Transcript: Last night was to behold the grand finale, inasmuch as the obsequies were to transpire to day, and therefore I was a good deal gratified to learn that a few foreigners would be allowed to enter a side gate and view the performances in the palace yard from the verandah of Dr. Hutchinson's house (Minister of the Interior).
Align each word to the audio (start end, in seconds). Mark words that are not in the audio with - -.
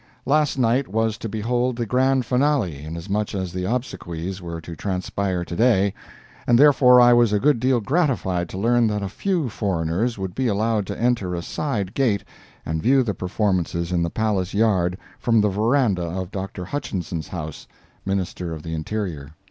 Last 0.25 0.57
night 0.57 0.87
was 0.87 1.15
to 1.19 1.29
behold 1.29 1.75
the 1.75 1.85
grand 1.85 2.25
finale, 2.25 2.83
inasmuch 2.83 3.35
as 3.35 3.53
the 3.53 3.65
obsequies 3.65 4.41
were 4.41 4.59
to 4.59 4.75
transpire 4.75 5.45
to 5.45 5.55
day, 5.55 5.93
and 6.47 6.57
therefore 6.57 6.99
I 6.99 7.13
was 7.13 7.31
a 7.31 7.39
good 7.39 7.59
deal 7.59 7.79
gratified 7.79 8.49
to 8.49 8.57
learn 8.57 8.87
that 8.87 9.03
a 9.03 9.07
few 9.07 9.47
foreigners 9.47 10.17
would 10.17 10.33
be 10.33 10.47
allowed 10.47 10.87
to 10.87 10.99
enter 10.99 11.35
a 11.35 11.43
side 11.43 11.93
gate 11.93 12.23
and 12.65 12.81
view 12.81 13.03
the 13.03 13.13
performances 13.13 13.91
in 13.91 14.01
the 14.01 14.09
palace 14.09 14.55
yard 14.55 14.97
from 15.19 15.39
the 15.39 15.49
verandah 15.49 16.01
of 16.09 16.31
Dr. 16.31 16.65
Hutchinson's 16.65 17.27
house 17.27 17.67
(Minister 18.03 18.53
of 18.55 18.63
the 18.63 18.73
Interior). 18.73 19.35